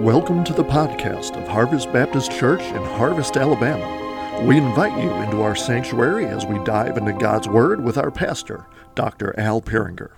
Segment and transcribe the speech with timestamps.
[0.00, 4.46] Welcome to the podcast of Harvest Baptist Church in Harvest, Alabama.
[4.46, 8.64] We invite you into our sanctuary as we dive into God's Word with our pastor,
[8.94, 9.38] Dr.
[9.38, 10.12] Al Peringer.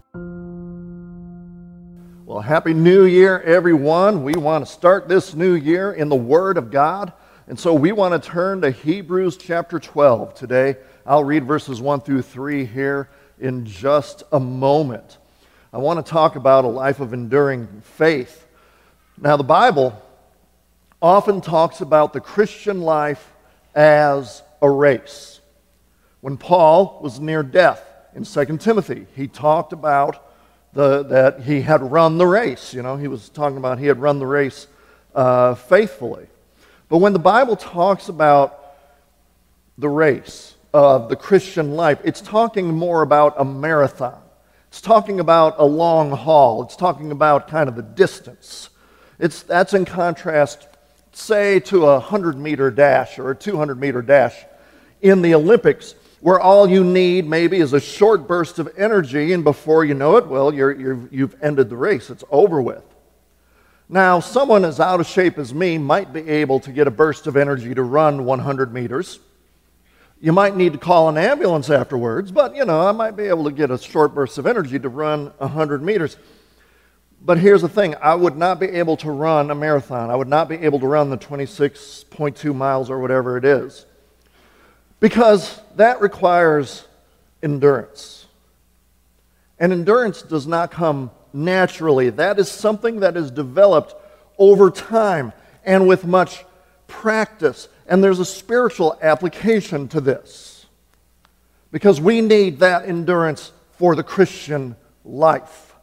[2.24, 4.22] Well, Happy New Year, everyone.
[4.22, 7.12] We want to start this new year in the Word of God.
[7.48, 10.76] And so we want to turn to Hebrews chapter 12 today.
[11.04, 15.18] I'll read verses 1 through 3 here in just a moment.
[15.72, 18.41] I want to talk about a life of enduring faith.
[19.20, 20.00] Now, the Bible
[21.00, 23.32] often talks about the Christian life
[23.74, 25.40] as a race.
[26.20, 27.84] When Paul was near death
[28.14, 30.28] in 2 Timothy, he talked about
[30.72, 32.72] the, that he had run the race.
[32.72, 34.66] You know, he was talking about he had run the race
[35.14, 36.26] uh, faithfully.
[36.88, 38.58] But when the Bible talks about
[39.78, 44.20] the race of the Christian life, it's talking more about a marathon.
[44.68, 46.62] It's talking about a long haul.
[46.62, 48.70] It's talking about kind of the distance.
[49.22, 50.66] It's, that's in contrast,
[51.12, 54.34] say, to a 100 meter dash or a 200 meter dash
[55.00, 59.44] in the Olympics, where all you need maybe is a short burst of energy, and
[59.44, 62.10] before you know it, well, you're, you're, you've ended the race.
[62.10, 62.82] It's over with.
[63.88, 67.28] Now, someone as out of shape as me might be able to get a burst
[67.28, 69.20] of energy to run 100 meters.
[70.20, 73.44] You might need to call an ambulance afterwards, but you know, I might be able
[73.44, 76.16] to get a short burst of energy to run 100 meters.
[77.24, 80.10] But here's the thing I would not be able to run a marathon.
[80.10, 83.86] I would not be able to run the 26.2 miles or whatever it is.
[84.98, 86.86] Because that requires
[87.42, 88.26] endurance.
[89.58, 93.94] And endurance does not come naturally, that is something that is developed
[94.36, 95.32] over time
[95.64, 96.44] and with much
[96.88, 97.68] practice.
[97.86, 100.66] And there's a spiritual application to this.
[101.70, 105.74] Because we need that endurance for the Christian life.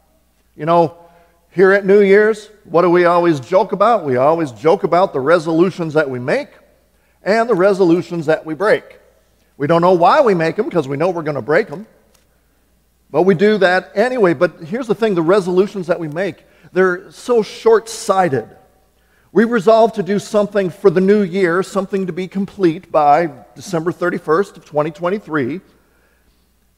[0.55, 1.08] You know,
[1.51, 4.05] here at New Year's, what do we always joke about?
[4.05, 6.49] We always joke about the resolutions that we make
[7.23, 8.99] and the resolutions that we break.
[9.57, 11.87] We don't know why we make them because we know we're going to break them.
[13.11, 14.33] But we do that anyway.
[14.33, 18.47] But here's the thing the resolutions that we make, they're so short sighted.
[19.31, 23.91] We resolve to do something for the new year, something to be complete by December
[23.91, 25.61] 31st of 2023.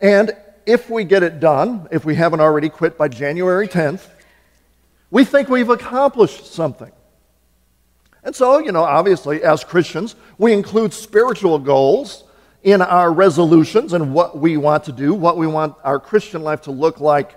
[0.01, 4.07] And if we get it done, if we haven't already quit by January 10th,
[5.11, 6.91] we think we've accomplished something.
[8.23, 12.23] And so, you know, obviously, as Christians, we include spiritual goals
[12.63, 16.61] in our resolutions and what we want to do, what we want our Christian life
[16.61, 17.35] to look like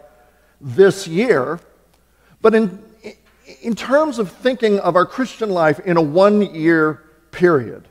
[0.61, 1.59] this year.
[2.43, 2.83] But in,
[3.63, 7.89] in terms of thinking of our Christian life in a one year period,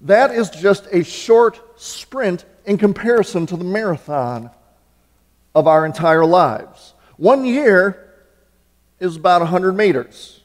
[0.00, 4.50] that is just a short sprint in comparison to the marathon
[5.54, 6.94] of our entire lives.
[7.18, 8.05] One year
[8.98, 10.40] is about 100 meters.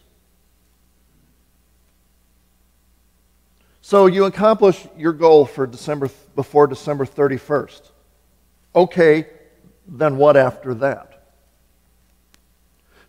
[3.81, 7.81] So you accomplish your goal for December before December 31st.
[8.73, 9.27] Okay,
[9.87, 11.33] then what after that?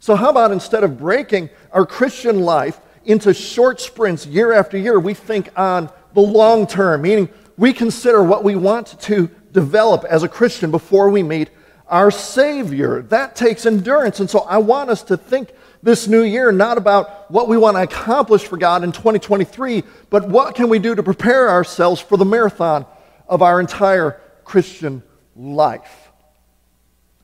[0.00, 4.98] So how about instead of breaking our Christian life into short sprints year after year,
[4.98, 10.24] we think on the long term, meaning we consider what we want to develop as
[10.24, 11.50] a Christian before we meet
[11.92, 13.02] our Savior.
[13.02, 14.18] That takes endurance.
[14.18, 17.76] And so I want us to think this new year not about what we want
[17.76, 22.16] to accomplish for God in 2023, but what can we do to prepare ourselves for
[22.16, 22.86] the marathon
[23.28, 25.02] of our entire Christian
[25.36, 26.10] life.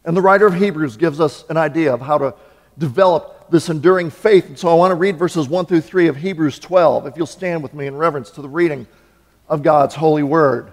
[0.05, 2.35] And the writer of Hebrews gives us an idea of how to
[2.77, 4.47] develop this enduring faith.
[4.47, 7.27] And so I want to read verses 1 through 3 of Hebrews 12, if you'll
[7.27, 8.87] stand with me in reverence to the reading
[9.49, 10.73] of God's holy word.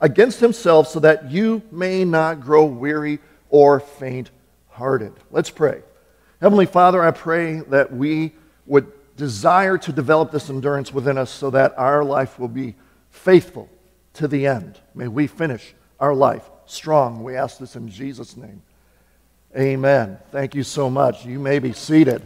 [0.00, 3.18] against himself so that you may not grow weary
[3.50, 4.30] or faint
[4.68, 5.12] hearted.
[5.30, 5.82] Let's pray.
[6.40, 8.32] Heavenly Father, I pray that we
[8.66, 12.74] would desire to develop this endurance within us so that our life will be
[13.10, 13.70] faithful
[14.14, 14.78] to the end.
[14.94, 17.22] May we finish our life strong.
[17.22, 18.62] We ask this in Jesus' name.
[19.56, 20.18] Amen.
[20.30, 21.24] Thank you so much.
[21.24, 22.22] You may be seated.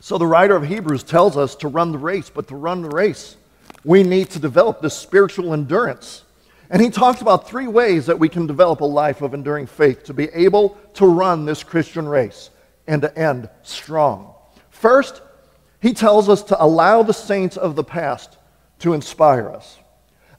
[0.00, 2.90] So, the writer of Hebrews tells us to run the race, but to run the
[2.90, 3.38] race,
[3.84, 6.24] we need to develop this spiritual endurance.
[6.70, 10.04] And he talks about three ways that we can develop a life of enduring faith
[10.04, 12.50] to be able to run this Christian race
[12.86, 14.34] and to end strong.
[14.70, 15.22] First,
[15.80, 18.38] he tells us to allow the saints of the past
[18.80, 19.78] to inspire us.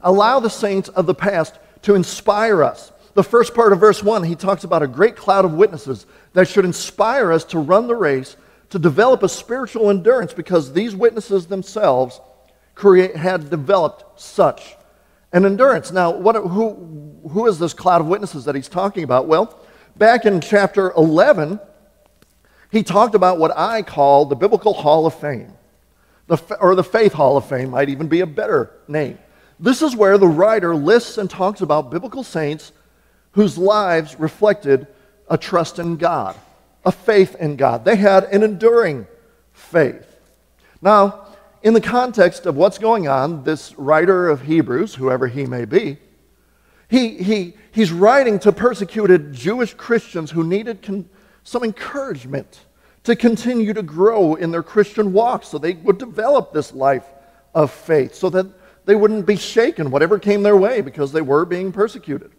[0.00, 2.92] Allow the saints of the past to inspire us.
[3.14, 6.04] The first part of verse 1, he talks about a great cloud of witnesses
[6.34, 8.36] that should inspire us to run the race,
[8.70, 12.20] to develop a spiritual endurance, because these witnesses themselves
[12.76, 14.76] create, had developed such
[15.32, 15.90] an endurance.
[15.90, 19.26] Now, what, who, who is this cloud of witnesses that he's talking about?
[19.26, 19.58] Well,
[19.96, 21.58] back in chapter 11,
[22.70, 25.52] he talked about what I call the Biblical Hall of Fame,
[26.28, 29.18] the, or the Faith Hall of Fame might even be a better name.
[29.58, 32.72] This is where the writer lists and talks about biblical saints
[33.32, 34.86] whose lives reflected
[35.30, 36.36] a trust in God,
[36.84, 37.84] a faith in God.
[37.84, 39.06] They had an enduring
[39.52, 40.18] faith.
[40.82, 41.25] Now,
[41.66, 45.98] in the context of what's going on, this writer of Hebrews, whoever he may be,
[46.88, 51.08] he, he, he's writing to persecuted Jewish Christians who needed con-
[51.42, 52.60] some encouragement
[53.02, 57.04] to continue to grow in their Christian walk so they would develop this life
[57.52, 58.46] of faith so that
[58.84, 62.30] they wouldn't be shaken whatever came their way because they were being persecuted.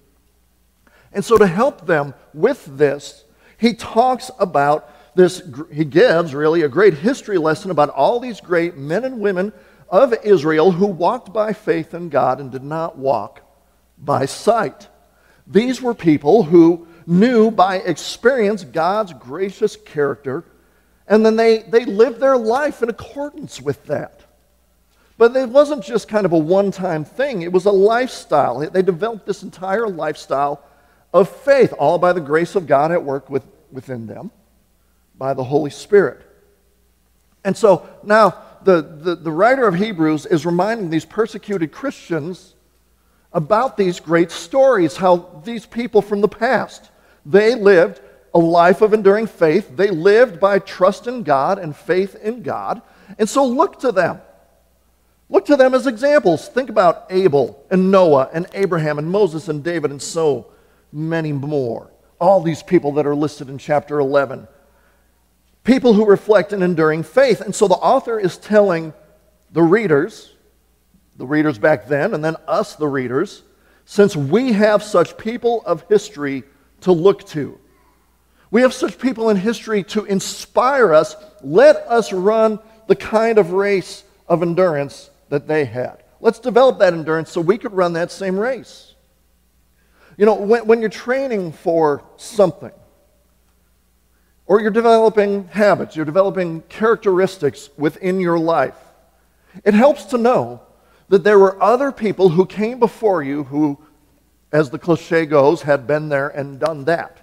[1.12, 3.26] And so, to help them with this,
[3.58, 5.42] he talks about this,
[5.72, 9.52] he gives really a great history lesson about all these great men and women
[9.90, 13.42] of Israel who walked by faith in God and did not walk
[13.98, 14.88] by sight.
[15.46, 20.46] These were people who knew by experience God's gracious character,
[21.08, 24.22] and then they, they lived their life in accordance with that.
[25.18, 28.60] But it wasn't just kind of a one time thing, it was a lifestyle.
[28.60, 30.64] They developed this entire lifestyle
[31.14, 34.32] of faith, all by the grace of God at work with, within them,
[35.18, 36.22] by the Holy Spirit.
[37.44, 42.56] And so now the, the, the writer of Hebrews is reminding these persecuted Christians
[43.34, 46.90] about these great stories, how these people from the past
[47.28, 48.00] they lived
[48.34, 49.76] a life of enduring faith.
[49.76, 52.82] They lived by trust in God and faith in God.
[53.20, 54.22] And so look to them.
[55.30, 56.48] Look to them as examples.
[56.48, 60.48] Think about Abel and Noah and Abraham and Moses and David and so
[60.94, 61.92] many more.
[62.20, 64.48] All these people that are listed in chapter 11.
[65.68, 67.42] People who reflect an enduring faith.
[67.42, 68.94] And so the author is telling
[69.52, 70.34] the readers,
[71.18, 73.44] the readers back then, and then us, the readers,
[73.84, 76.46] since we have such people of history
[76.82, 77.60] to look to.
[78.50, 81.18] We have such people in history to inspire us.
[81.44, 86.02] Let us run the kind of race of endurance that they had.
[86.22, 88.96] Let's develop that endurance so we could run that same race.
[90.16, 92.72] You know, when, when you're training for something,
[94.48, 98.76] or you're developing habits, you're developing characteristics within your life,
[99.64, 100.62] it helps to know
[101.10, 103.78] that there were other people who came before you who
[104.52, 107.18] as the cliche goes, had been there and done that.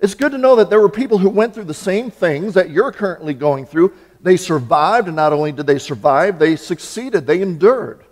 [0.00, 2.70] It's good to know that there were people who went through the same things that
[2.70, 3.92] you're currently going through.
[4.20, 8.04] They survived, and not only did they survive, they succeeded, they endured.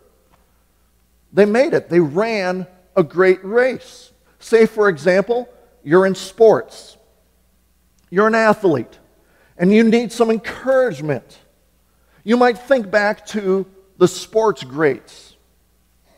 [1.32, 2.66] They made it, they ran
[2.96, 4.12] a great race.
[4.38, 5.48] Say, for example,
[5.82, 6.96] you're in sports,
[8.10, 8.98] you're an athlete,
[9.56, 11.38] and you need some encouragement.
[12.24, 13.66] You might think back to
[13.98, 15.30] the sports greats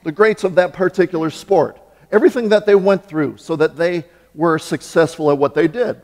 [0.03, 1.81] the greats of that particular sport,
[2.11, 6.01] everything that they went through so that they were successful at what they did.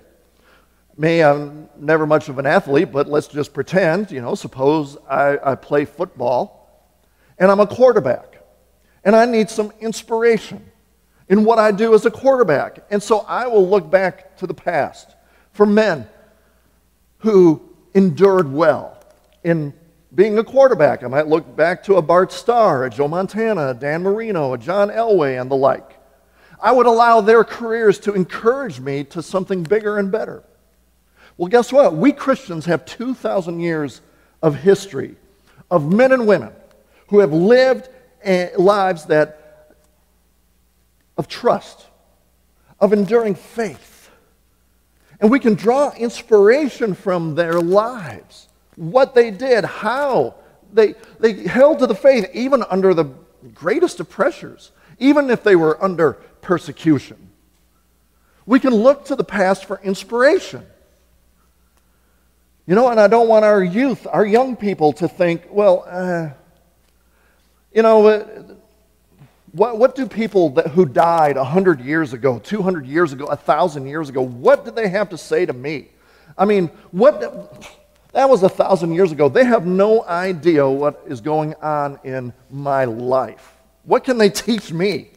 [0.97, 5.39] Me, I'm never much of an athlete, but let's just pretend, you know, suppose I,
[5.43, 6.91] I play football
[7.39, 8.43] and I'm a quarterback
[9.05, 10.65] and I need some inspiration
[11.29, 12.81] in what I do as a quarterback.
[12.91, 15.15] And so I will look back to the past
[15.59, 16.07] for men
[17.19, 17.61] who
[17.93, 18.97] endured well
[19.43, 19.75] in
[20.15, 23.75] being a quarterback, I might look back to a Bart Starr, a Joe Montana, a
[23.75, 25.99] Dan Marino, a John Elway, and the like.
[26.63, 30.45] I would allow their careers to encourage me to something bigger and better.
[31.37, 31.93] Well, guess what?
[31.93, 34.01] We Christians have 2,000 years
[34.41, 35.17] of history
[35.73, 36.53] of men and women
[37.09, 37.89] who have lived
[38.57, 39.75] lives that
[41.17, 41.85] of trust,
[42.79, 43.88] of enduring faith.
[45.21, 50.37] And we can draw inspiration from their lives what they did, how
[50.73, 53.07] they, they held to the faith even under the
[53.55, 57.17] greatest of pressures, even if they were under persecution.
[58.47, 60.65] We can look to the past for inspiration.
[62.67, 66.31] You know, and I don't want our youth, our young people to think, well, uh,
[67.73, 68.27] you know, uh,
[69.53, 74.09] what, what do people that, who died 100 years ago, 200 years ago, 1,000 years
[74.09, 75.89] ago, what did they have to say to me?
[76.37, 77.21] I mean, what,
[78.13, 79.29] that was a thousand years ago.
[79.29, 83.55] They have no idea what is going on in my life.
[83.85, 85.09] What can they teach me?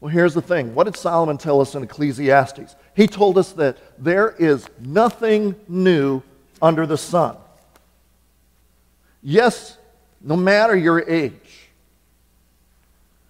[0.00, 0.74] Well, here's the thing.
[0.74, 2.76] What did Solomon tell us in Ecclesiastes?
[2.94, 6.22] He told us that there is nothing new
[6.60, 7.36] under the sun.
[9.22, 9.78] Yes,
[10.26, 11.70] no matter your age,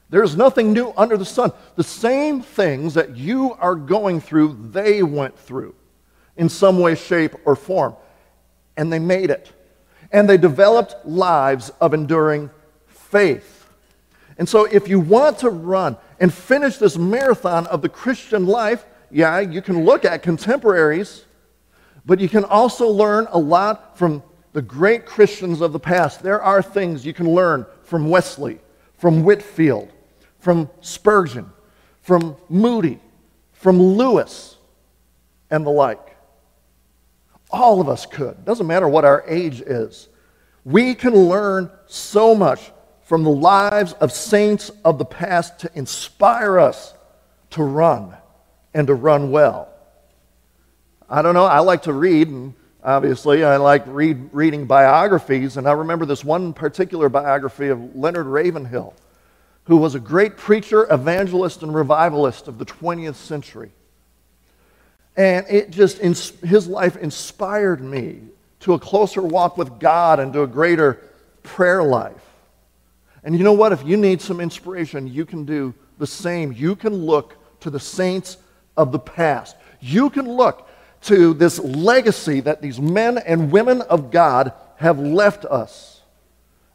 [0.08, 1.52] there's nothing new under the sun.
[1.74, 5.74] The same things that you are going through, they went through
[6.36, 7.94] in some way, shape, or form.
[8.78, 9.52] And they made it.
[10.10, 12.50] And they developed lives of enduring
[12.86, 13.68] faith.
[14.38, 18.86] And so, if you want to run and finish this marathon of the Christian life,
[19.10, 21.24] yeah, you can look at contemporaries,
[22.04, 24.22] but you can also learn a lot from
[24.56, 26.22] the great Christians of the past.
[26.22, 28.58] There are things you can learn from Wesley,
[28.96, 29.92] from Whitefield,
[30.38, 31.52] from Spurgeon,
[32.00, 32.98] from Moody,
[33.52, 34.56] from Lewis,
[35.50, 36.16] and the like.
[37.50, 38.46] All of us could.
[38.46, 40.08] Doesn't matter what our age is.
[40.64, 42.72] We can learn so much
[43.02, 46.94] from the lives of saints of the past to inspire us
[47.50, 48.16] to run
[48.72, 49.68] and to run well.
[51.10, 52.54] I don't know, I like to read, and
[52.86, 58.26] obviously I like read, reading biographies, and I remember this one particular biography of Leonard
[58.26, 58.94] Ravenhill,
[59.64, 63.72] who was a great preacher, evangelist, and revivalist of the 20th century.
[65.16, 68.20] And it just, his life inspired me
[68.60, 71.02] to a closer walk with God and to a greater
[71.42, 72.14] prayer life.
[73.24, 73.72] And you know what?
[73.72, 76.52] If you need some inspiration, you can do the same.
[76.52, 78.36] You can look to the saints
[78.76, 79.56] of the past.
[79.80, 80.68] You can look
[81.06, 86.02] to this legacy that these men and women of God have left us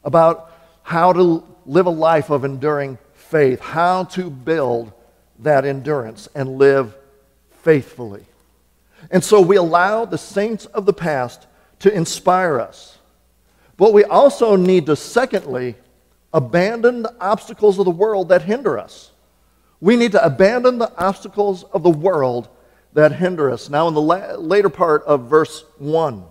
[0.04, 0.52] about
[0.84, 4.92] how to live a life of enduring faith, how to build
[5.40, 6.96] that endurance and live
[7.62, 8.26] faithfully.
[9.10, 11.48] And so we allow the saints of the past
[11.80, 12.98] to inspire us.
[13.78, 15.76] But we also need to, secondly,
[16.34, 19.12] abandon the obstacles of the world that hinder us.
[19.80, 22.48] We need to abandon the obstacles of the world
[22.94, 23.70] that hinder us.
[23.70, 26.24] Now, in the la- later part of verse 1,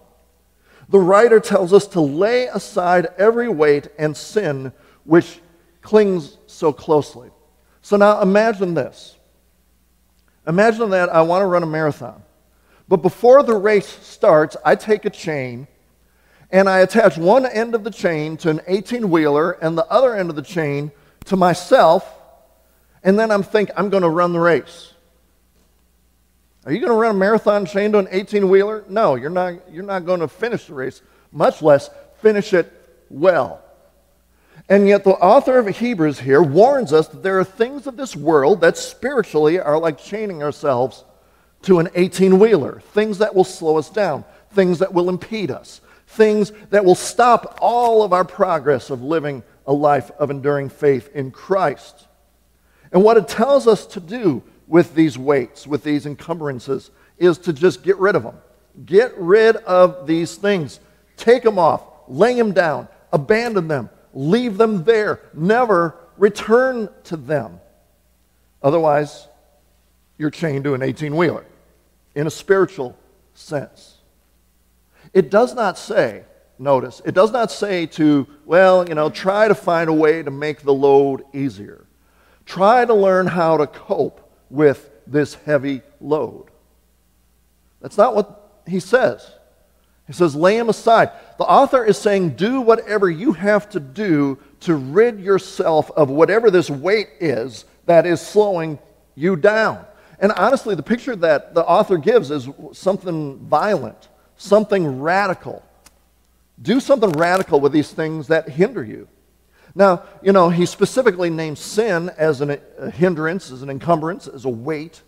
[0.88, 4.72] the writer tells us to lay aside every weight and sin
[5.04, 5.40] which
[5.82, 7.30] clings so closely.
[7.82, 9.16] So now imagine this.
[10.46, 12.22] Imagine that I want to run a marathon.
[12.88, 15.68] But before the race starts, I take a chain
[16.50, 20.14] and I attach one end of the chain to an 18 wheeler and the other
[20.16, 20.90] end of the chain
[21.26, 22.12] to myself,
[23.04, 24.94] and then I'm thinking, I'm going to run the race.
[26.66, 28.84] Are you going to run a marathon chained to an 18 wheeler?
[28.88, 31.00] No, you're not, you're not going to finish the race,
[31.32, 31.88] much less
[32.20, 32.70] finish it
[33.08, 33.62] well.
[34.68, 38.14] And yet, the author of Hebrews here warns us that there are things of this
[38.14, 41.04] world that spiritually are like chaining ourselves
[41.62, 45.80] to an 18 wheeler, things that will slow us down, things that will impede us,
[46.06, 51.10] things that will stop all of our progress of living a life of enduring faith
[51.14, 52.06] in Christ.
[52.92, 57.52] And what it tells us to do with these weights, with these encumbrances, is to
[57.52, 58.36] just get rid of them.
[58.86, 60.78] Get rid of these things.
[61.16, 67.60] Take them off, lay them down, abandon them, leave them there, never return to them.
[68.62, 69.26] Otherwise,
[70.18, 71.44] you're chained to an 18 wheeler
[72.14, 72.96] in a spiritual
[73.34, 73.96] sense.
[75.12, 76.22] It does not say,
[76.60, 80.30] notice, it does not say to, well, you know, try to find a way to
[80.30, 81.86] make the load easier.
[82.46, 86.46] Try to learn how to cope with this heavy load.
[87.80, 89.30] That's not what he says.
[90.06, 91.10] He says, lay him aside.
[91.38, 96.50] The author is saying, do whatever you have to do to rid yourself of whatever
[96.50, 98.78] this weight is that is slowing
[99.14, 99.84] you down.
[100.18, 104.08] And honestly, the picture that the author gives is something violent
[104.40, 105.62] something radical.
[106.60, 109.06] Do something radical with these things that hinder you.
[109.74, 114.44] Now, you know, he specifically names sin as an, a hindrance, as an encumbrance, as
[114.44, 115.02] a weight.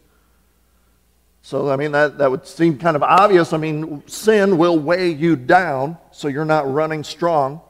[1.43, 3.53] So, I mean, that, that would seem kind of obvious.
[3.53, 7.61] I mean, sin will weigh you down so you're not running strong.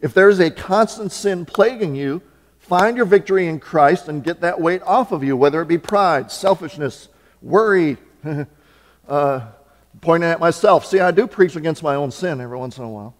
[0.00, 2.22] If there's a constant sin plaguing you,
[2.60, 5.78] find your victory in Christ and get that weight off of you, whether it be
[5.78, 7.08] pride, selfishness,
[7.42, 7.96] worry,
[9.08, 9.40] uh,
[10.00, 10.86] pointing at myself.
[10.86, 13.16] See, I do preach against my own sin every once in a while.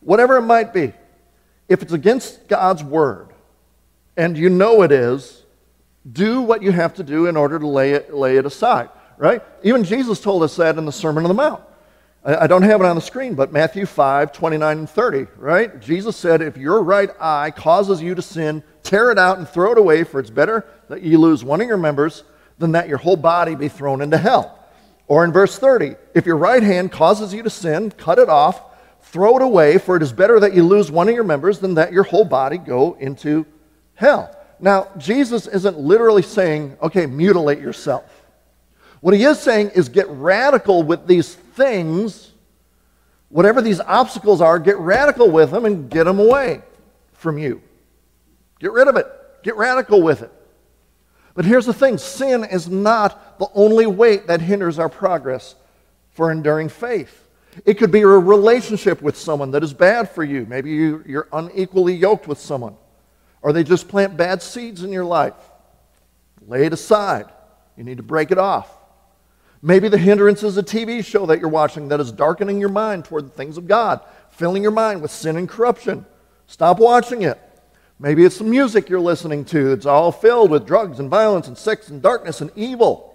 [0.00, 0.92] Whatever it might be,
[1.68, 3.28] if it's against God's word,
[4.16, 5.44] and you know it is,
[6.10, 9.42] do what you have to do in order to lay it, lay it aside, right?
[9.62, 11.62] Even Jesus told us that in the Sermon on the Mount.
[12.24, 15.80] I, I don't have it on the screen, but Matthew 5, 29 and 30, right?
[15.80, 19.72] Jesus said, If your right eye causes you to sin, tear it out and throw
[19.72, 22.24] it away, for it's better that you lose one of your members
[22.58, 24.58] than that your whole body be thrown into hell.
[25.06, 28.60] Or in verse 30, if your right hand causes you to sin, cut it off,
[29.10, 31.74] throw it away, for it is better that you lose one of your members than
[31.74, 33.46] that your whole body go into
[33.94, 34.34] hell.
[34.60, 38.04] Now, Jesus isn't literally saying, okay, mutilate yourself.
[39.00, 42.32] What he is saying is get radical with these things,
[43.28, 46.62] whatever these obstacles are, get radical with them and get them away
[47.12, 47.62] from you.
[48.58, 49.06] Get rid of it.
[49.42, 50.32] Get radical with it.
[51.34, 55.54] But here's the thing sin is not the only weight that hinders our progress
[56.10, 57.27] for enduring faith.
[57.64, 60.46] It could be a relationship with someone that is bad for you.
[60.46, 62.76] Maybe you, you're unequally yoked with someone,
[63.42, 65.34] or they just plant bad seeds in your life.
[66.46, 67.26] Lay it aside.
[67.76, 68.74] You need to break it off.
[69.60, 73.04] Maybe the hindrance is a TV show that you're watching that is darkening your mind
[73.04, 74.00] toward the things of God,
[74.30, 76.06] filling your mind with sin and corruption.
[76.46, 77.38] Stop watching it.
[77.98, 79.72] Maybe it's the music you're listening to.
[79.72, 83.07] It's all filled with drugs and violence and sex and darkness and evil.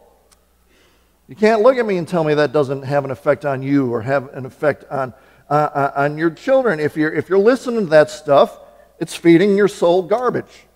[1.34, 3.92] You can't look at me and tell me that doesn't have an effect on you
[3.92, 5.16] or have an effect on,
[5.50, 6.80] uh, on your children.
[6.80, 8.60] If you're, if you're listening to that stuff,
[9.00, 10.68] it's feeding your soul garbage.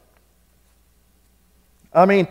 [1.93, 2.27] I mean,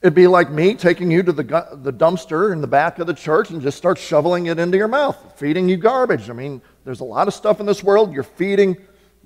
[0.00, 3.14] it'd be like me taking you to the, the dumpster in the back of the
[3.14, 6.30] church and just start shoveling it into your mouth, feeding you garbage.
[6.30, 8.76] I mean, there's a lot of stuff in this world you're feeding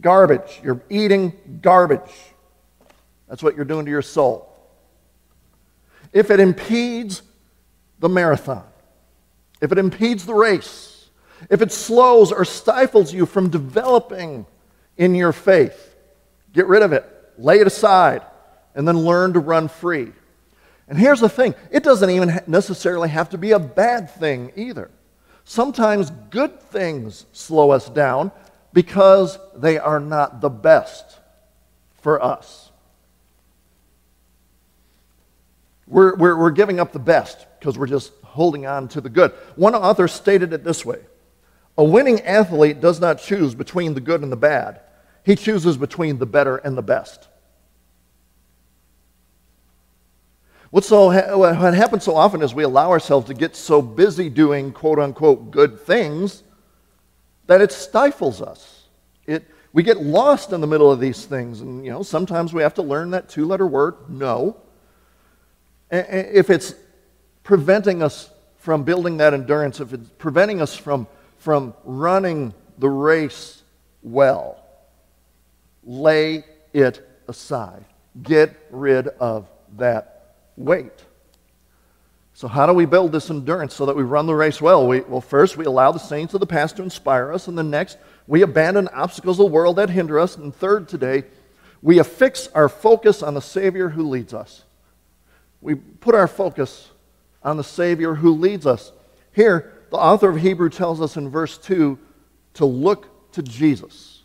[0.02, 0.60] garbage.
[0.62, 2.12] You're eating garbage.
[3.30, 4.52] That's what you're doing to your soul.
[6.12, 7.22] If it impedes
[7.98, 8.64] the marathon,
[9.60, 11.08] if it impedes the race,
[11.50, 14.46] if it slows or stifles you from developing
[14.96, 15.96] in your faith,
[16.52, 17.04] get rid of it,
[17.38, 18.22] lay it aside,
[18.74, 20.12] and then learn to run free.
[20.88, 24.90] And here's the thing it doesn't even necessarily have to be a bad thing either.
[25.44, 28.32] Sometimes good things slow us down
[28.72, 31.18] because they are not the best
[32.02, 32.65] for us.
[35.86, 39.32] We're, we're, we're giving up the best because we're just holding on to the good.
[39.54, 41.00] One author stated it this way
[41.78, 44.80] A winning athlete does not choose between the good and the bad,
[45.24, 47.28] he chooses between the better and the best.
[50.70, 54.72] What's so, what happens so often is we allow ourselves to get so busy doing
[54.72, 56.42] quote unquote good things
[57.46, 58.88] that it stifles us.
[59.26, 61.60] It, we get lost in the middle of these things.
[61.60, 64.56] And, you know, sometimes we have to learn that two letter word, no.
[65.90, 66.74] If it's
[67.42, 71.06] preventing us from building that endurance, if it's preventing us from,
[71.38, 73.62] from running the race
[74.02, 74.64] well,
[75.84, 77.84] lay it aside.
[78.22, 81.04] Get rid of that weight.
[82.34, 84.86] So, how do we build this endurance so that we run the race well?
[84.86, 87.70] We, well, first, we allow the saints of the past to inspire us, and then
[87.70, 87.96] next,
[88.26, 91.24] we abandon obstacles of the world that hinder us, and third, today,
[91.80, 94.64] we affix our focus on the Savior who leads us.
[95.60, 96.90] We put our focus
[97.42, 98.92] on the Savior who leads us.
[99.32, 101.98] Here, the author of Hebrew tells us in verse 2
[102.54, 104.22] to look to Jesus.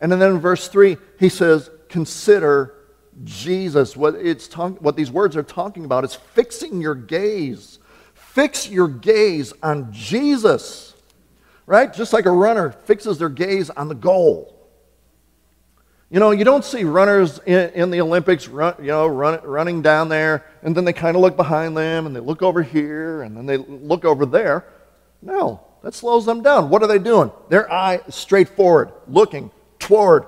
[0.00, 2.74] And then in verse 3, he says, consider
[3.22, 3.96] Jesus.
[3.96, 7.78] What, it's talk, what these words are talking about is fixing your gaze.
[8.14, 10.94] Fix your gaze on Jesus,
[11.66, 11.92] right?
[11.92, 14.53] Just like a runner fixes their gaze on the goal.
[16.14, 19.82] You know, you don't see runners in, in the Olympics, run, you know, run, running
[19.82, 23.22] down there, and then they kind of look behind them, and they look over here,
[23.22, 24.64] and then they look over there.
[25.22, 26.70] No, that slows them down.
[26.70, 27.32] What are they doing?
[27.48, 29.50] Their eye is straight forward, looking
[29.80, 30.26] toward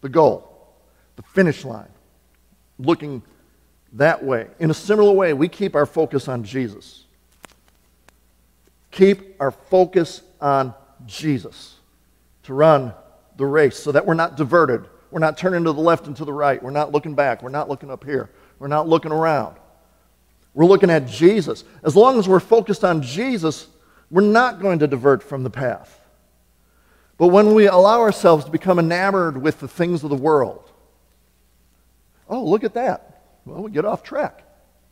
[0.00, 0.76] the goal,
[1.16, 1.90] the finish line,
[2.78, 3.24] looking
[3.94, 4.46] that way.
[4.60, 7.04] In a similar way, we keep our focus on Jesus.
[8.92, 10.72] Keep our focus on
[11.04, 11.78] Jesus
[12.44, 12.94] to run
[13.40, 14.86] the race so that we're not diverted.
[15.10, 16.62] We're not turning to the left and to the right.
[16.62, 17.42] We're not looking back.
[17.42, 18.30] We're not looking up here.
[18.60, 19.56] We're not looking around.
[20.54, 21.64] We're looking at Jesus.
[21.82, 23.66] As long as we're focused on Jesus,
[24.10, 25.96] we're not going to divert from the path.
[27.18, 30.70] But when we allow ourselves to become enamored with the things of the world,
[32.28, 33.22] oh, look at that.
[33.44, 34.42] Well, we get off track,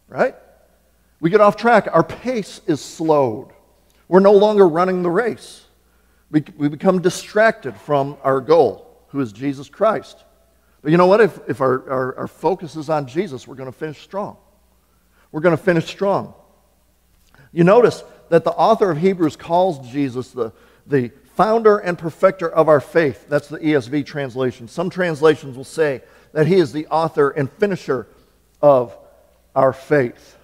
[0.08, 0.34] right?
[1.20, 1.88] We get off track.
[1.92, 3.50] Our pace is slowed.
[4.08, 5.67] We're no longer running the race
[6.30, 10.24] we, we become distracted from our goal, who is Jesus Christ.
[10.82, 11.20] But you know what?
[11.20, 14.36] If, if our, our, our focus is on Jesus, we're going to finish strong.
[15.32, 16.34] We're going to finish strong.
[17.52, 20.52] You notice that the author of Hebrews calls Jesus the,
[20.86, 23.26] the founder and perfecter of our faith.
[23.28, 24.68] That's the ESV translation.
[24.68, 28.06] Some translations will say that he is the author and finisher
[28.60, 28.96] of
[29.54, 30.36] our faith.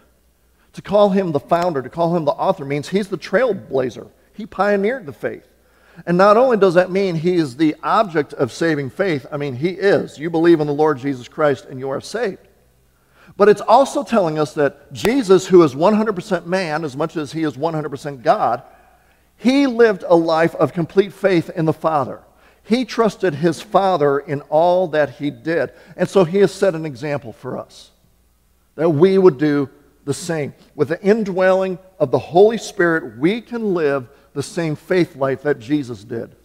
[0.74, 4.08] To call him the founder, to call him the author, means he's the trailblazer.
[4.32, 5.46] He pioneered the faith.
[6.06, 9.54] And not only does that mean he is the object of saving faith, I mean,
[9.54, 10.18] he is.
[10.18, 12.48] You believe in the Lord Jesus Christ and you are saved.
[13.36, 17.42] But it's also telling us that Jesus, who is 100% man as much as he
[17.42, 18.62] is 100% God,
[19.36, 22.22] he lived a life of complete faith in the Father.
[22.62, 25.72] He trusted his Father in all that he did.
[25.96, 27.90] And so he has set an example for us
[28.76, 29.68] that we would do
[30.04, 30.54] the same.
[30.74, 35.58] With the indwelling of the Holy Spirit, we can live the same faith life that
[35.58, 36.36] Jesus did.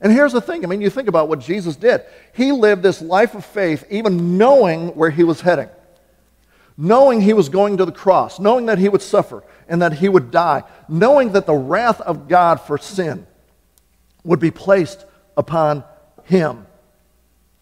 [0.00, 2.02] And here's the thing I mean, you think about what Jesus did.
[2.34, 5.68] He lived this life of faith even knowing where he was heading,
[6.76, 10.08] knowing he was going to the cross, knowing that he would suffer and that he
[10.08, 13.26] would die, knowing that the wrath of God for sin
[14.24, 15.04] would be placed
[15.36, 15.84] upon
[16.24, 16.66] him.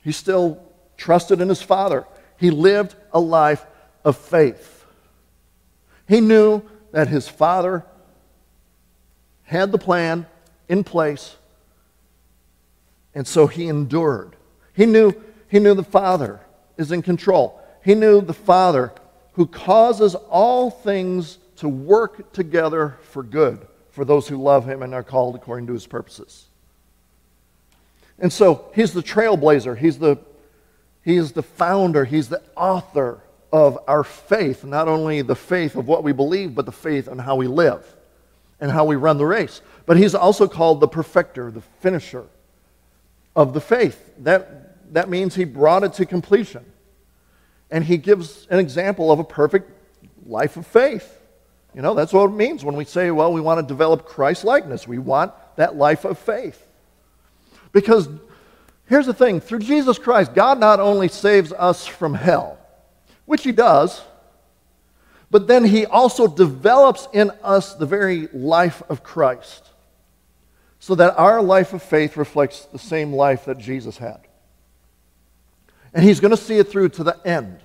[0.02, 0.62] He still
[0.96, 2.06] trusted in his Father.
[2.36, 3.64] He lived a life
[4.04, 4.86] of faith.
[6.08, 6.62] He knew
[6.92, 7.84] that his Father
[9.50, 10.26] had the plan
[10.68, 11.34] in place,
[13.16, 14.36] and so he endured.
[14.74, 15.12] He knew,
[15.48, 16.38] he knew the Father
[16.76, 17.60] is in control.
[17.84, 18.92] He knew the Father
[19.32, 24.94] who causes all things to work together for good for those who love him and
[24.94, 26.46] are called according to his purposes.
[28.20, 30.16] And so he's the trailblazer, he's the,
[31.04, 33.18] he is the founder, he's the author
[33.52, 37.18] of our faith, not only the faith of what we believe, but the faith on
[37.18, 37.84] how we live
[38.60, 39.62] and how we run the race.
[39.86, 42.26] But he's also called the perfecter, the finisher
[43.34, 44.12] of the faith.
[44.18, 46.64] That, that means he brought it to completion.
[47.70, 49.70] And he gives an example of a perfect
[50.26, 51.18] life of faith.
[51.74, 54.44] You know, that's what it means when we say, well, we want to develop Christ
[54.44, 54.88] likeness.
[54.88, 56.66] We want that life of faith.
[57.72, 58.08] Because
[58.86, 62.58] here's the thing through Jesus Christ, God not only saves us from hell,
[63.24, 64.02] which he does,
[65.30, 69.68] but then he also develops in us the very life of Christ
[70.78, 74.20] so that our life of faith reflects the same life that Jesus had.
[75.92, 77.60] And he's going to see it through to the end.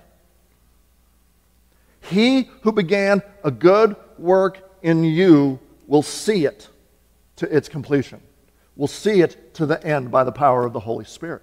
[2.02, 6.68] He who began a good work in you will see it
[7.36, 8.20] to its completion
[8.76, 11.42] will see it to the end by the power of the Holy Spirit.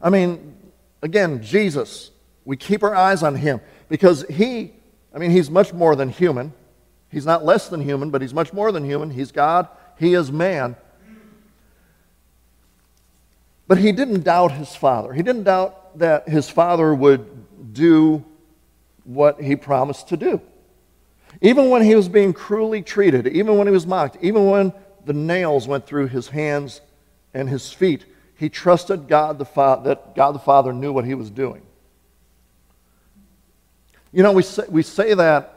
[0.00, 0.56] I mean,
[1.02, 2.10] again, Jesus,
[2.44, 3.60] we keep our eyes on him
[3.94, 4.72] because he,
[5.14, 6.52] I mean, he's much more than human.
[7.12, 9.08] He's not less than human, but he's much more than human.
[9.08, 9.68] He's God,
[10.00, 10.74] he is man.
[13.68, 15.12] But he didn't doubt his father.
[15.12, 18.24] He didn't doubt that his father would do
[19.04, 20.40] what he promised to do.
[21.40, 24.72] Even when he was being cruelly treated, even when he was mocked, even when
[25.04, 26.80] the nails went through his hands
[27.32, 28.06] and his feet.
[28.34, 31.62] He trusted God the Father, that God the Father knew what he was doing.
[34.14, 35.50] You know, we say, we say that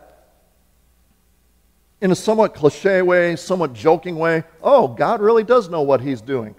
[2.02, 4.44] in a somewhat cliche way, somewhat joking way.
[4.64, 6.56] Oh, God really does know what he's doing.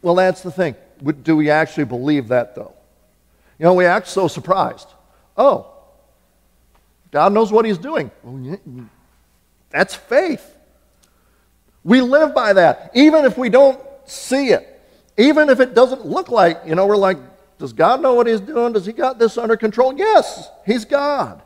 [0.00, 0.76] Well, that's the thing.
[1.22, 2.72] Do we actually believe that, though?
[3.58, 4.88] You know, we act so surprised.
[5.36, 5.70] Oh,
[7.10, 8.10] God knows what he's doing.
[9.70, 10.56] That's faith.
[11.84, 14.80] We live by that, even if we don't see it,
[15.18, 17.18] even if it doesn't look like, you know, we're like,
[17.58, 18.72] does God know what He's doing?
[18.72, 19.94] Does He got this under control?
[19.96, 21.42] Yes, He's God.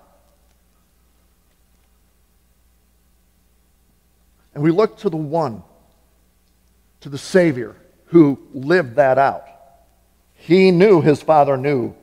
[4.54, 5.62] And we look to the one,
[7.00, 7.74] to the Savior,
[8.06, 9.46] who lived that out.
[10.34, 11.94] He knew his Father knew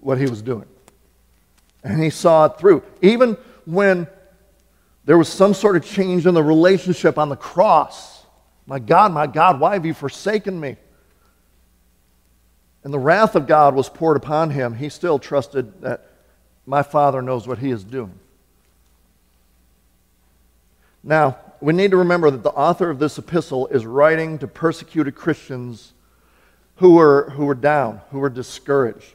[0.00, 0.66] what he was doing.
[1.82, 2.82] And he saw it through.
[3.02, 4.06] Even when
[5.04, 8.24] there was some sort of change in the relationship on the cross.
[8.66, 10.76] My God, my God, why have you forsaken me?
[12.84, 14.74] And the wrath of God was poured upon him.
[14.74, 16.06] He still trusted that
[16.66, 18.18] my Father knows what he is doing.
[21.02, 25.14] Now, we need to remember that the author of this epistle is writing to persecuted
[25.14, 25.92] Christians
[26.76, 29.14] who were, who were down, who were discouraged.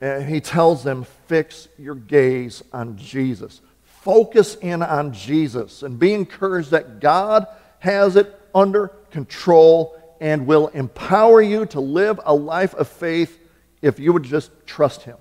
[0.00, 3.60] And he tells them, fix your gaze on Jesus.
[3.84, 7.46] Focus in on Jesus and be encouraged that God
[7.80, 13.38] has it under control and will empower you to live a life of faith
[13.82, 15.16] if you would just trust Him.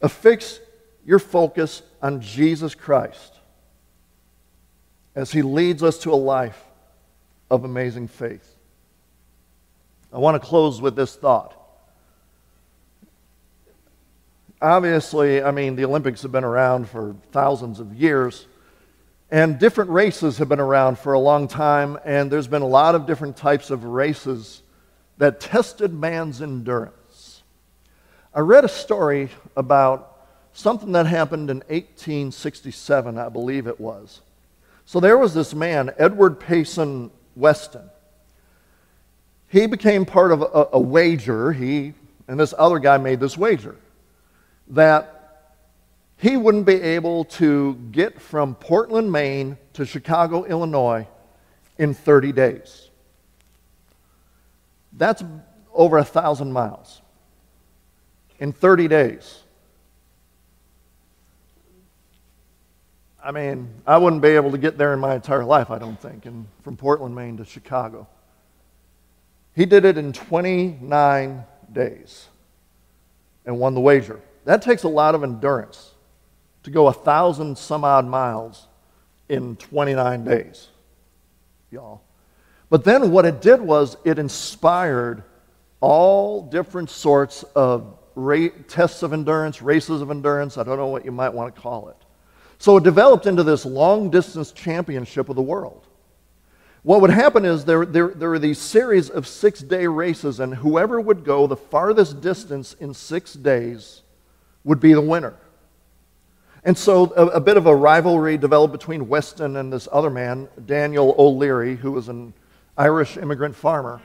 [0.00, 0.60] Affix
[1.04, 3.34] your focus on Jesus Christ
[5.14, 6.62] as He leads us to a life
[7.50, 8.56] of amazing faith.
[10.12, 11.58] I want to close with this thought
[14.62, 18.46] obviously, I mean, the Olympics have been around for thousands of years,
[19.32, 22.94] and different races have been around for a long time, and there's been a lot
[22.94, 24.62] of different types of races
[25.16, 27.42] that tested man's endurance.
[28.34, 30.18] I read a story about
[30.52, 34.20] something that happened in 1867, I believe it was.
[34.84, 37.88] So there was this man, Edward Payson Weston.
[39.48, 41.52] He became part of a, a wager.
[41.52, 41.94] He
[42.28, 43.76] and this other guy made this wager
[44.68, 45.21] that
[46.22, 51.08] he wouldn't be able to get from Portland, Maine to Chicago, Illinois
[51.78, 52.90] in 30 days.
[54.92, 55.24] That's
[55.74, 57.02] over a thousand miles
[58.38, 59.42] in 30 days.
[63.20, 66.00] I mean, I wouldn't be able to get there in my entire life, I don't
[66.00, 68.06] think, and from Portland, Maine to Chicago.
[69.56, 72.28] He did it in 29 days
[73.44, 74.20] and won the wager.
[74.44, 75.91] That takes a lot of endurance
[76.62, 78.66] to go a thousand some odd miles
[79.28, 80.68] in 29 days,
[81.70, 82.02] y'all.
[82.70, 85.22] But then what it did was it inspired
[85.80, 91.04] all different sorts of ra- tests of endurance, races of endurance, I don't know what
[91.04, 91.96] you might want to call it.
[92.58, 95.86] So it developed into this long distance championship of the world.
[96.84, 100.54] What would happen is there, there, there were these series of six day races, and
[100.54, 104.02] whoever would go the farthest distance in six days
[104.64, 105.34] would be the winner.
[106.64, 110.48] And so a, a, bit of a rivalry developed between Weston and this other man,
[110.64, 112.32] Daniel O'Leary, who was an
[112.78, 114.00] Irish immigrant farmer.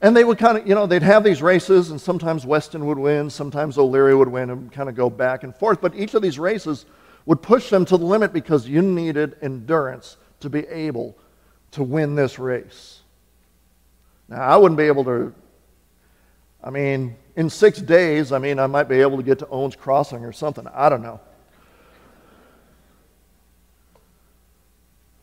[0.00, 2.98] And they would kind of, you know, they'd have these races, and sometimes Weston would
[2.98, 5.82] win, sometimes O'Leary would win, and kind of go back and forth.
[5.82, 6.86] But each of these races
[7.26, 11.18] would push them to the limit because you needed endurance to be able
[11.72, 13.00] to win this race.
[14.28, 15.34] Now, I wouldn't be able to,
[16.64, 19.76] I mean, in six days, I mean, I might be able to get to Owens
[19.76, 20.66] Crossing or something.
[20.72, 21.20] I don't know.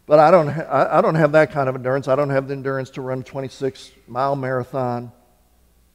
[0.08, 2.08] But I don't, I don't have that kind of endurance.
[2.08, 5.12] I don't have the endurance to run a 26 mile marathon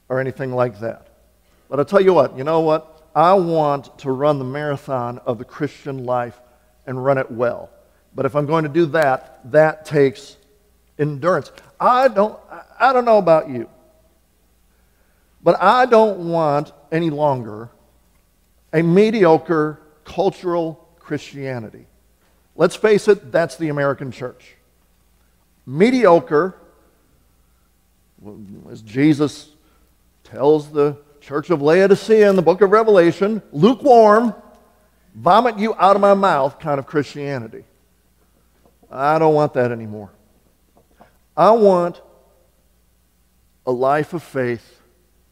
[0.07, 1.07] or anything like that.
[1.67, 3.09] But I'll tell you what, you know what?
[3.15, 6.39] I want to run the marathon of the Christian life
[6.85, 7.71] and run it well.
[8.13, 10.37] But if I'm going to do that, that takes
[10.99, 11.51] endurance.
[11.79, 12.39] I don't,
[12.79, 13.67] I don't know about you,
[15.41, 17.69] but I don't want any longer
[18.71, 21.87] a mediocre cultural Christianity.
[22.55, 24.55] Let's face it, that's the American church.
[25.65, 26.55] Mediocre,
[28.69, 29.49] as Jesus
[30.23, 34.33] tells the church of Laodicea in the book of Revelation, lukewarm,
[35.15, 37.63] vomit you out of my mouth kind of Christianity.
[38.91, 40.11] I don't want that anymore.
[41.35, 42.01] I want
[43.65, 44.81] a life of faith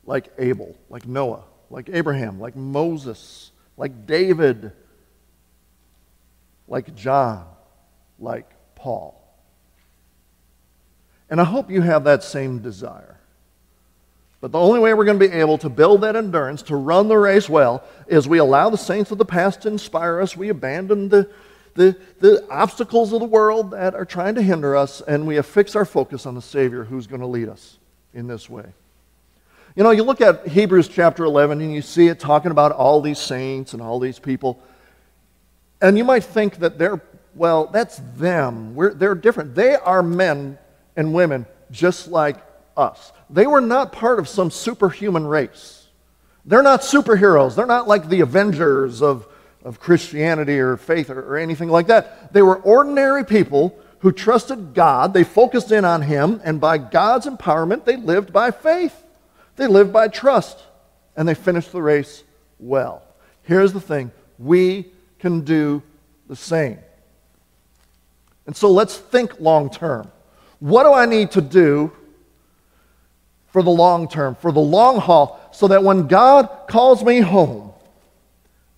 [0.05, 4.71] like Abel, like Noah, like Abraham, like Moses, like David,
[6.71, 7.45] like John,
[8.17, 9.21] like Paul.
[11.29, 13.19] And I hope you have that same desire.
[14.39, 17.10] But the only way we're going to be able to build that endurance, to run
[17.10, 20.38] the race well, is we allow the saints of the past to inspire us.
[20.38, 21.29] We abandon the,
[21.75, 25.75] the, the obstacles of the world that are trying to hinder us, and we affix
[25.75, 27.79] our focus on the Savior who's going to lead us
[28.13, 28.65] in this way.
[29.75, 33.01] You know, you look at Hebrews chapter 11 and you see it talking about all
[33.01, 34.62] these saints and all these people.
[35.82, 37.02] And you might think that they're,
[37.36, 38.76] well, that's them.
[38.76, 39.56] We're, they're different.
[39.56, 40.58] They are men
[40.96, 42.38] and women just like
[42.78, 43.12] us.
[43.30, 45.88] They were not part of some superhuman race.
[46.46, 47.56] They're not superheroes.
[47.56, 49.28] They're not like the Avengers of,
[49.63, 52.34] of Christianity or faith or, or anything like that.
[52.34, 55.13] They were ordinary people who trusted God.
[55.13, 58.96] They focused in on Him, and by God's empowerment, they lived by faith.
[59.56, 60.58] They lived by trust,
[61.15, 62.24] and they finished the race
[62.60, 63.04] well.
[63.44, 65.81] Here's the thing we can do
[66.27, 66.79] the same.
[68.47, 70.12] And so let's think long term.
[70.60, 71.91] What do I need to do
[73.47, 77.71] for the long term, for the long haul, so that when God calls me home,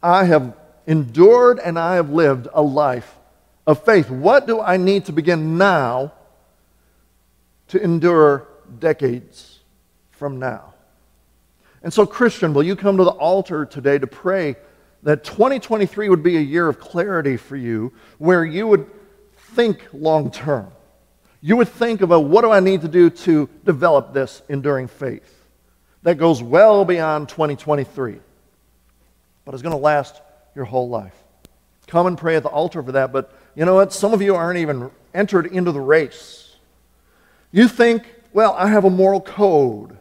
[0.01, 0.53] I have
[0.86, 3.15] endured and I have lived a life
[3.65, 4.10] of faith?
[4.10, 6.12] What do I need to begin now
[7.69, 8.47] to endure
[8.79, 9.60] decades
[10.12, 10.73] from now?
[11.84, 14.56] And so, Christian, will you come to the altar today to pray?
[15.04, 18.89] That 2023 would be a year of clarity for you where you would
[19.36, 20.72] think long term.
[21.42, 25.46] You would think about what do I need to do to develop this enduring faith
[26.04, 28.20] that goes well beyond 2023,
[29.44, 30.22] but is going to last
[30.56, 31.16] your whole life.
[31.88, 33.92] Come and pray at the altar for that, but you know what?
[33.92, 36.56] Some of you aren't even entered into the race.
[37.52, 39.98] You think, well, I have a moral code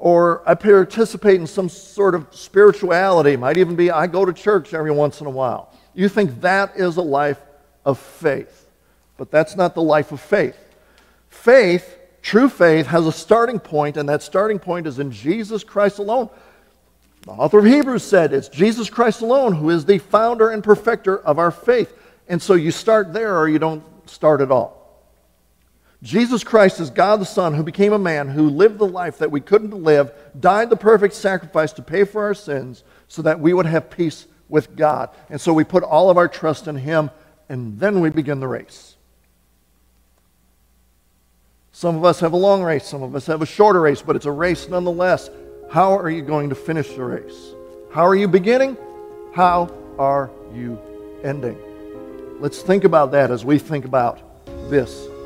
[0.00, 3.36] or I participate in some sort of spirituality.
[3.36, 5.74] Might even be I go to church every once in a while.
[5.94, 7.38] You think that is a life
[7.84, 8.66] of faith,
[9.18, 10.56] but that's not the life of faith.
[11.28, 15.98] Faith, true faith, has a starting point, and that starting point is in Jesus Christ
[15.98, 16.30] alone.
[17.26, 21.18] The author of Hebrews said it's Jesus Christ alone who is the founder and perfecter
[21.18, 21.92] of our faith.
[22.26, 24.79] And so you start there or you don't start at all.
[26.02, 29.30] Jesus Christ is God the Son who became a man, who lived the life that
[29.30, 33.52] we couldn't live, died the perfect sacrifice to pay for our sins so that we
[33.52, 35.10] would have peace with God.
[35.28, 37.10] And so we put all of our trust in Him,
[37.50, 38.96] and then we begin the race.
[41.72, 44.16] Some of us have a long race, some of us have a shorter race, but
[44.16, 45.28] it's a race nonetheless.
[45.70, 47.52] How are you going to finish the race?
[47.92, 48.76] How are you beginning?
[49.34, 50.80] How are you
[51.22, 51.58] ending?
[52.40, 54.18] Let's think about that as we think about
[54.70, 55.09] this